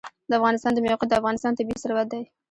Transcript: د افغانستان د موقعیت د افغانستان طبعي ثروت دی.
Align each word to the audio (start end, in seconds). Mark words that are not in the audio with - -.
د 0.29 0.31
افغانستان 0.39 0.71
د 0.73 0.77
موقعیت 0.83 1.09
د 1.09 1.13
افغانستان 1.19 1.51
طبعي 1.57 1.77
ثروت 1.83 2.07
دی. 2.13 2.21